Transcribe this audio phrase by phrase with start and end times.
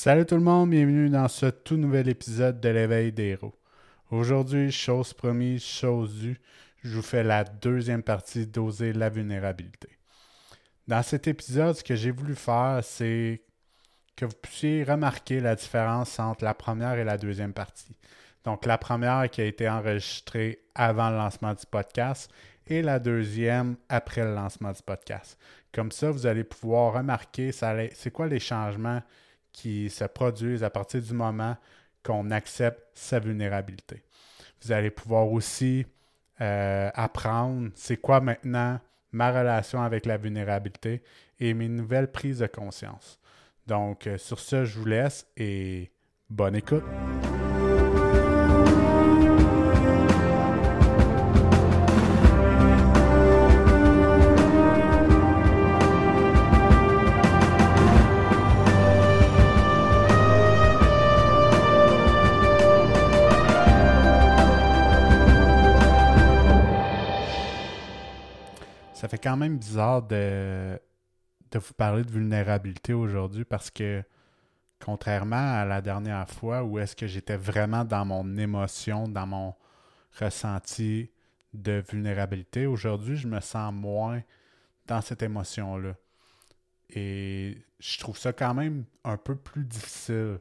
[0.00, 3.56] Salut tout le monde, bienvenue dans ce tout nouvel épisode de l'éveil des héros.
[4.12, 6.40] Aujourd'hui, chose promise, chose due,
[6.84, 9.88] je vous fais la deuxième partie d'oser la vulnérabilité.
[10.86, 13.42] Dans cet épisode, ce que j'ai voulu faire, c'est
[14.14, 17.96] que vous puissiez remarquer la différence entre la première et la deuxième partie.
[18.44, 22.30] Donc la première qui a été enregistrée avant le lancement du podcast
[22.68, 25.36] et la deuxième après le lancement du podcast.
[25.72, 29.02] Comme ça, vous allez pouvoir remarquer c'est quoi les changements
[29.58, 31.56] qui se produisent à partir du moment
[32.04, 34.04] qu'on accepte sa vulnérabilité.
[34.62, 35.84] Vous allez pouvoir aussi
[36.40, 38.78] euh, apprendre c'est quoi maintenant
[39.10, 41.02] ma relation avec la vulnérabilité
[41.40, 43.18] et mes nouvelles prises de conscience.
[43.66, 45.90] Donc, euh, sur ce, je vous laisse et
[46.30, 46.84] bonne écoute.
[68.98, 70.76] Ça fait quand même bizarre de,
[71.52, 74.02] de vous parler de vulnérabilité aujourd'hui parce que
[74.84, 79.54] contrairement à la dernière fois où est-ce que j'étais vraiment dans mon émotion, dans mon
[80.18, 81.12] ressenti
[81.54, 84.20] de vulnérabilité, aujourd'hui je me sens moins
[84.86, 85.94] dans cette émotion-là.
[86.90, 90.40] Et je trouve ça quand même un peu plus difficile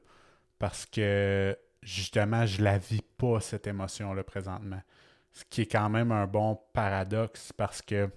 [0.58, 4.82] parce que justement je la vis pas cette émotion-là présentement.
[5.32, 8.10] Ce qui est quand même un bon paradoxe parce que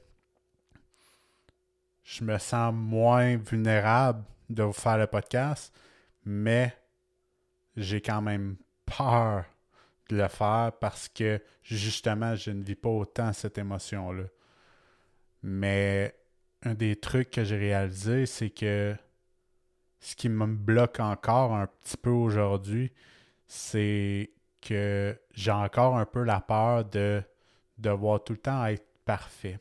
[2.10, 5.72] je me sens moins vulnérable de vous faire le podcast,
[6.24, 6.74] mais
[7.76, 9.44] j'ai quand même peur
[10.08, 14.24] de le faire parce que justement, je ne vis pas autant cette émotion-là.
[15.44, 16.16] Mais
[16.64, 18.96] un des trucs que j'ai réalisé, c'est que
[20.00, 22.92] ce qui me bloque encore un petit peu aujourd'hui,
[23.46, 27.22] c'est que j'ai encore un peu la peur de
[27.78, 29.60] devoir tout le temps être parfait.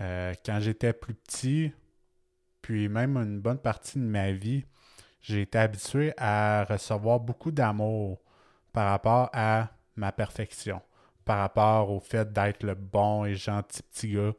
[0.00, 1.72] Euh, quand j'étais plus petit,
[2.62, 4.64] puis même une bonne partie de ma vie,
[5.20, 8.20] j'ai été habitué à recevoir beaucoup d'amour
[8.72, 10.80] par rapport à ma perfection,
[11.24, 14.32] par rapport au fait d'être le bon et gentil petit gars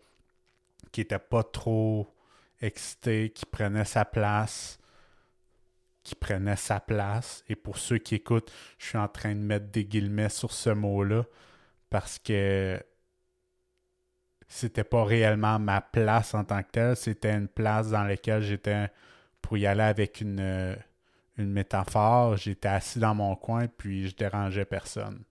[0.92, 2.14] qui n'était pas trop
[2.62, 4.80] excité, qui prenait sa place,
[6.04, 7.44] qui prenait sa place.
[7.48, 10.70] Et pour ceux qui écoutent, je suis en train de mettre des guillemets sur ce
[10.70, 11.26] mot-là
[11.90, 12.82] parce que
[14.50, 18.90] c'était pas réellement ma place en tant que telle, c'était une place dans laquelle j'étais,
[19.42, 20.76] pour y aller avec une, euh,
[21.38, 25.24] une métaphore, j'étais assis dans mon coin puis je dérangeais personne.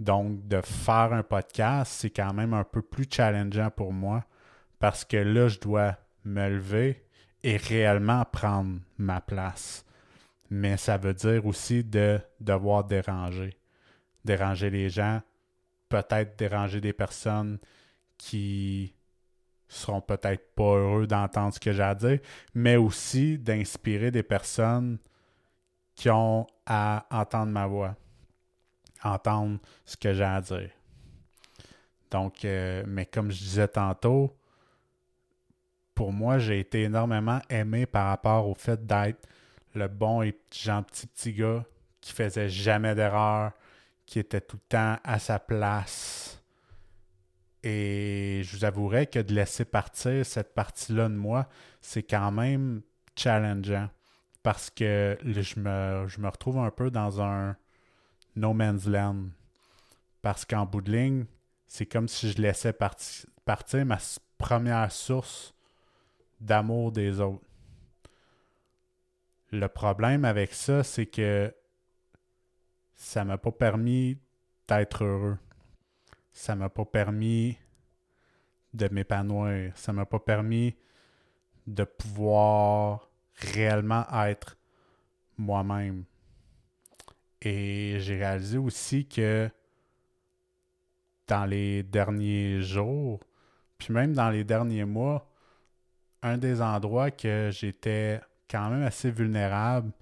[0.00, 4.24] Donc, de faire un podcast, c'est quand même un peu plus challengeant pour moi
[4.78, 7.04] parce que là, je dois me lever
[7.42, 9.84] et réellement prendre ma place.
[10.48, 13.56] Mais ça veut dire aussi de devoir déranger.
[14.24, 15.20] Déranger les gens,
[15.90, 17.58] peut-être déranger des personnes
[18.20, 18.94] qui
[19.66, 22.18] seront peut-être pas heureux d'entendre ce que j'ai à dire,
[22.54, 24.98] mais aussi d'inspirer des personnes
[25.94, 27.96] qui ont à entendre ma voix,
[29.02, 30.70] entendre ce que j'ai à dire.
[32.10, 34.36] Donc, euh, mais comme je disais tantôt,
[35.94, 39.26] pour moi, j'ai été énormément aimé par rapport au fait d'être
[39.74, 41.64] le bon et gentil petit gars
[42.00, 43.52] qui faisait jamais d'erreur,
[44.04, 46.39] qui était tout le temps à sa place,
[47.62, 51.48] et je vous avouerai que de laisser partir cette partie-là de moi,
[51.80, 52.82] c'est quand même
[53.16, 53.88] challengeant
[54.42, 57.56] parce que je me, je me retrouve un peu dans un
[58.36, 59.26] no man's land.
[60.22, 61.26] Parce qu'en bout de ligne,
[61.66, 63.98] c'est comme si je laissais partir ma
[64.38, 65.54] première source
[66.40, 67.44] d'amour des autres.
[69.52, 71.54] Le problème avec ça, c'est que
[72.94, 74.18] ça m'a pas permis
[74.68, 75.38] d'être heureux
[76.32, 77.56] ça m'a pas permis
[78.72, 79.72] de m'épanouir.
[79.76, 80.76] Ça m'a pas permis
[81.66, 84.56] de pouvoir réellement être
[85.36, 86.04] moi-même.
[87.42, 89.50] Et j'ai réalisé aussi que
[91.26, 93.20] dans les derniers jours,
[93.78, 95.30] puis même dans les derniers mois,
[96.22, 98.20] un des endroits que j'étais
[98.50, 99.92] quand même assez vulnérable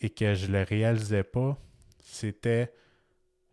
[0.00, 1.58] et que je ne le réalisais pas,
[2.02, 2.72] c'était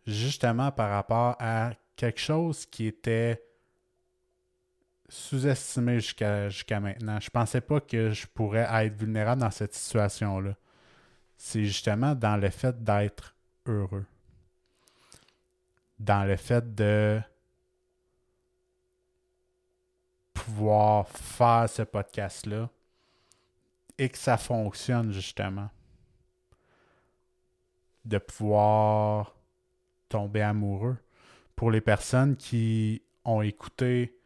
[0.06, 3.44] justement par rapport à quelque chose qui était
[5.08, 7.18] sous-estimé jusqu'à maintenant.
[7.20, 10.54] Je pensais pas que je pourrais être vulnérable dans cette situation-là.
[11.36, 13.34] C'est justement dans le fait d'être
[13.66, 14.06] heureux.
[15.98, 17.20] Dans le fait de
[20.32, 22.70] pouvoir faire ce podcast-là
[23.98, 25.68] et que ça fonctionne justement.
[28.04, 29.36] de pouvoir
[30.08, 30.96] tomber amoureux.
[31.58, 34.16] Pour les personnes qui ont écouté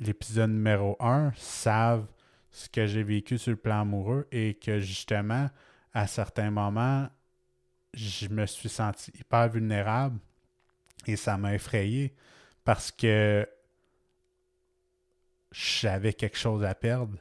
[0.00, 2.08] l'épisode numéro 1, savent
[2.50, 5.48] ce que j'ai vécu sur le plan amoureux et que justement,
[5.94, 7.08] à certains moments,
[7.94, 10.18] je me suis senti hyper vulnérable
[11.06, 12.12] et ça m'a effrayé
[12.64, 13.48] parce que
[15.52, 17.16] j'avais quelque chose à perdre.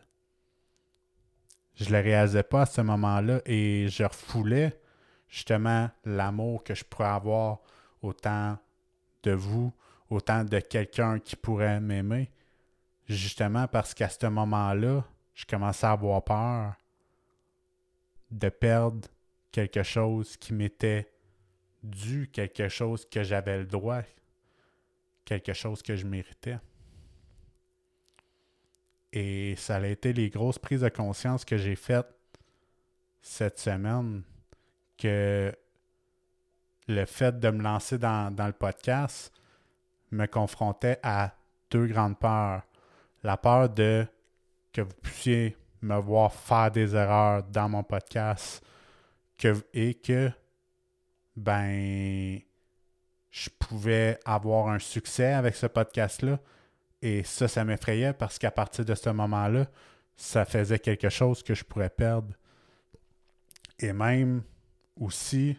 [1.75, 4.81] Je le réalisais pas à ce moment-là et je refoulais
[5.29, 7.59] justement l'amour que je pourrais avoir
[8.01, 8.57] autant
[9.25, 9.73] de vous,
[10.09, 12.31] autant de quelqu'un qui pourrait m'aimer.
[13.07, 16.73] Justement parce qu'à ce moment-là, je commençais à avoir peur
[18.31, 19.07] de perdre
[19.51, 21.11] quelque chose qui m'était
[21.83, 24.01] dû, quelque chose que j'avais le droit,
[25.23, 26.57] quelque chose que je méritais.
[29.13, 32.07] Et ça a été les grosses prises de conscience que j'ai faites
[33.21, 34.23] cette semaine
[34.97, 35.53] que
[36.87, 39.33] le fait de me lancer dans, le podcast
[40.11, 41.33] me confrontait à
[41.71, 42.63] deux grandes peurs.
[43.23, 44.05] La peur de
[44.71, 48.63] que vous puissiez me voir faire des erreurs dans mon podcast
[49.73, 50.31] et que
[51.35, 52.39] ben
[53.31, 56.39] je pouvais avoir un succès avec ce podcast-là.
[57.01, 59.67] Et ça, ça m'effrayait parce qu'à partir de ce moment-là,
[60.15, 62.33] ça faisait quelque chose que je pourrais perdre.
[63.79, 64.43] Et même
[64.99, 65.57] aussi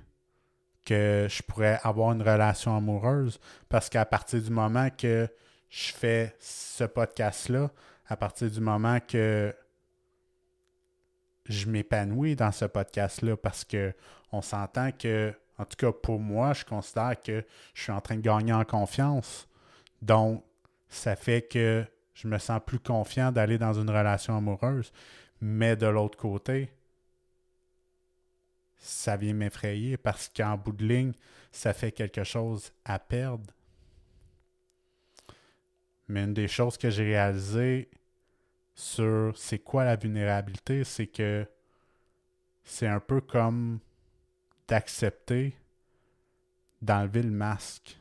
[0.86, 3.38] que je pourrais avoir une relation amoureuse
[3.68, 5.28] parce qu'à partir du moment que
[5.68, 7.70] je fais ce podcast-là,
[8.06, 9.54] à partir du moment que
[11.44, 13.92] je m'épanouis dans ce podcast-là parce que
[14.32, 17.44] on s'entend que, en tout cas pour moi, je considère que
[17.74, 19.48] je suis en train de gagner en confiance.
[20.02, 20.44] Donc,
[20.88, 21.84] ça fait que
[22.14, 24.92] je me sens plus confiant d'aller dans une relation amoureuse.
[25.40, 26.70] Mais de l'autre côté,
[28.86, 31.12] ça vient m'effrayer parce qu'en bout de ligne,
[31.50, 33.52] ça fait quelque chose à perdre.
[36.08, 37.90] Mais une des choses que j'ai réalisées
[38.74, 41.46] sur c'est quoi la vulnérabilité, c'est que
[42.62, 43.80] c'est un peu comme
[44.68, 45.56] d'accepter
[46.82, 47.98] d'enlever le masque.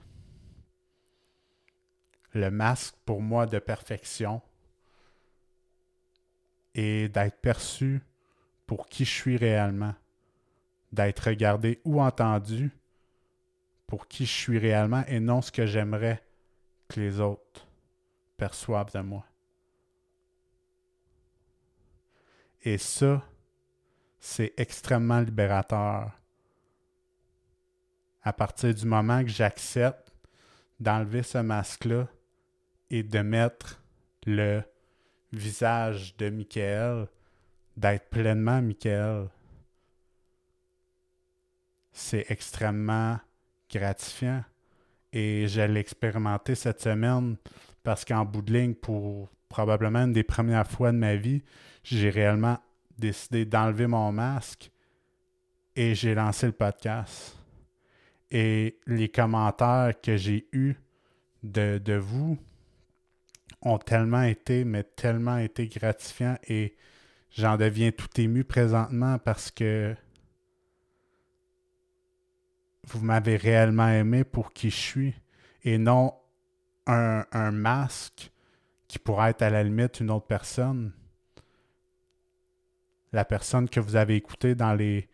[2.33, 4.41] Le masque pour moi de perfection
[6.75, 8.01] et d'être perçu
[8.67, 9.95] pour qui je suis réellement,
[10.95, 12.71] d'être regardé ou entendu
[13.85, 16.23] pour qui je suis réellement et non ce que j'aimerais
[16.87, 17.67] que les autres
[18.37, 19.25] perçoivent de moi.
[22.63, 23.23] Et ça,
[24.19, 26.11] c'est extrêmement libérateur.
[28.23, 30.11] À partir du moment que j'accepte
[30.79, 32.07] d'enlever ce masque-là
[32.89, 33.83] et de mettre
[34.25, 34.63] le
[35.31, 37.07] visage de Michael,
[37.77, 39.29] d'être pleinement Michael,
[41.95, 43.17] c'est extrêmement
[43.71, 44.43] gratifiant.
[45.13, 47.37] Et je l'ai expérimenté cette semaine
[47.83, 51.41] parce qu'en bout de ligne, pour probablement une des premières fois de ma vie,
[51.83, 52.59] j'ai réellement
[52.97, 54.71] décidé d'enlever mon masque
[55.75, 57.37] et j'ai lancé le podcast.
[58.29, 60.75] Et les commentaires que j'ai eus
[61.43, 62.37] de, de, vous
[63.61, 66.75] ont tellement été, mais tellement été gratifiants et
[67.31, 69.95] j'en deviens tout ému présentement parce que
[72.87, 75.15] vous m'avez réellement aimé pour qui je suis
[75.63, 76.13] et non
[76.87, 78.31] un, un masque
[78.87, 80.93] qui pourrait être à la limite une autre personne.
[83.11, 85.09] La personne que vous avez écoutée dans les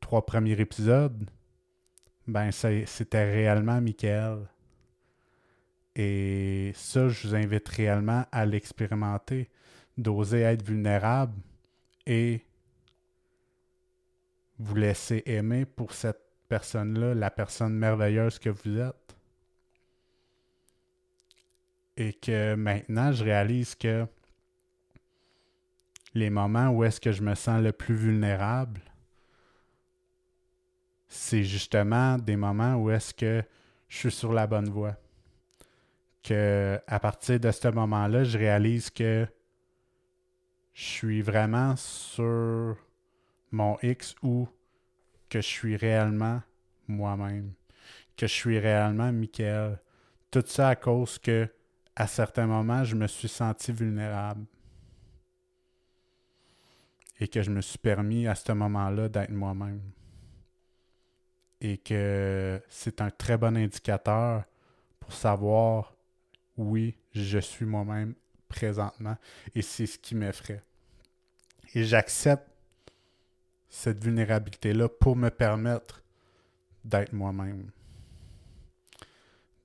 [0.00, 1.28] trois premiers épisodes,
[2.26, 4.48] ben c'était réellement Michael.
[5.94, 9.48] Et ça, je vous invite réellement à l'expérimenter,
[9.96, 11.40] d'oser être vulnérable
[12.06, 12.44] et
[14.58, 19.16] vous laisser aimer pour cette personne-là, la personne merveilleuse que vous êtes
[21.96, 24.06] et que maintenant je réalise que
[26.14, 28.80] les moments où est-ce que je me sens le plus vulnérable,
[31.08, 33.42] c'est justement des moments où est-ce que
[33.88, 34.96] je suis sur la bonne voie.
[36.22, 39.26] Que à partir de ce moment-là, je réalise que
[40.72, 42.76] je suis vraiment sur
[43.52, 44.48] mon X ou
[45.34, 46.40] que je suis réellement
[46.86, 47.54] moi-même,
[48.16, 49.80] que je suis réellement Michael.
[50.30, 51.48] Tout ça à cause que
[51.96, 54.46] à certains moments, je me suis senti vulnérable.
[57.18, 59.82] Et que je me suis permis à ce moment-là d'être moi-même.
[61.60, 64.44] Et que c'est un très bon indicateur
[65.00, 65.96] pour savoir,
[66.56, 68.14] oui, je suis moi-même
[68.48, 69.16] présentement.
[69.52, 70.62] Et c'est ce qui m'effraie.
[71.74, 72.53] Et j'accepte
[73.74, 76.00] cette vulnérabilité-là pour me permettre
[76.84, 77.70] d'être moi-même.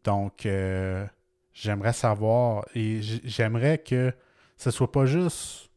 [0.04, 1.06] Donc, euh,
[1.54, 4.12] j'aimerais savoir et j'aimerais que
[4.58, 5.70] ce soit pas juste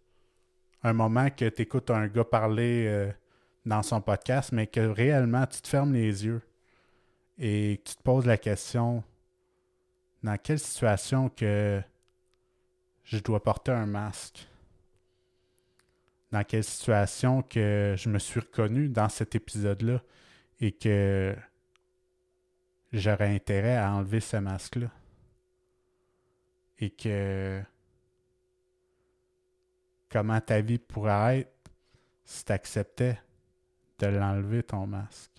[0.83, 3.13] un moment que tu écoutes un gars parler euh,
[3.67, 6.41] dans son podcast, mais que réellement tu te fermes les yeux
[7.39, 9.05] et que tu te poses la question
[10.23, 11.83] dans quelle situation que
[13.05, 14.49] je dois porter un masque?
[16.33, 20.01] Dans quelle situation que je me suis reconnu dans cet épisode-là
[20.61, 21.37] et que
[22.91, 24.91] j'aurais intérêt à enlever ce masque-là?
[26.79, 27.63] Et que
[30.11, 31.71] comment ta vie pourrait être
[32.25, 33.21] si tu acceptais
[33.99, 35.31] de l'enlever ton masque?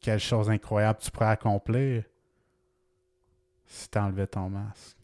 [0.00, 2.04] Quelle chose incroyable tu pourrais accomplir
[3.66, 4.99] si tu enlevais ton masque?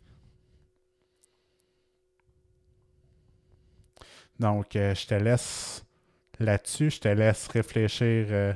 [4.39, 5.85] Donc, euh, je te laisse
[6.39, 8.53] là-dessus, je te laisse réfléchir euh,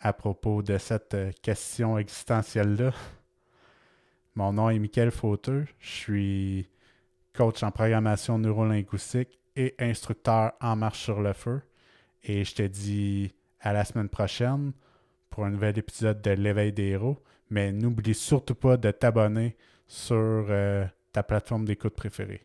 [0.00, 2.92] à propos de cette euh, question existentielle-là.
[4.34, 6.68] Mon nom est Mickaël Fauteux, je suis
[7.32, 11.62] coach en programmation neurolinguistique et instructeur en marche sur le feu.
[12.24, 14.72] Et je te dis à la semaine prochaine
[15.30, 17.22] pour un nouvel épisode de l'éveil des héros.
[17.48, 19.56] Mais n'oublie surtout pas de t'abonner
[19.86, 20.46] sur
[21.12, 22.44] ta plateforme d'écoute préférée.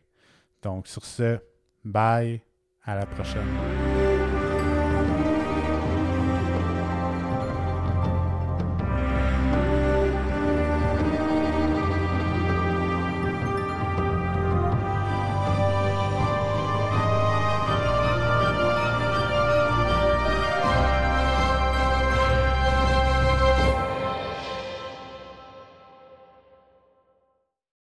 [0.62, 1.40] Donc sur ce,
[1.84, 2.40] bye,
[2.84, 3.81] à la prochaine.